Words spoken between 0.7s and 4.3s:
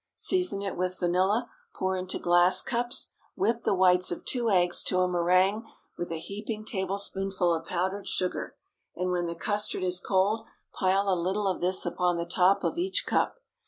with vanilla, pour into glass cups; whip the whites of